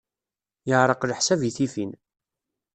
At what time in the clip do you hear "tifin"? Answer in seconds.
1.57-1.91